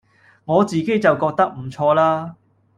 [0.45, 2.35] 我自己就覺得唔錯啦